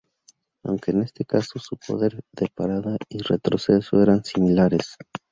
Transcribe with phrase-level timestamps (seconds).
[0.63, 4.95] Aunque en este caso, su poder de parada y retroceso eran similares.